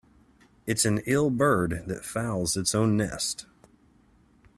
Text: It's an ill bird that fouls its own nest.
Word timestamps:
It's 0.65 0.83
an 0.83 1.01
ill 1.05 1.29
bird 1.29 1.83
that 1.85 2.03
fouls 2.03 2.57
its 2.57 2.73
own 2.73 2.97
nest. 2.97 3.45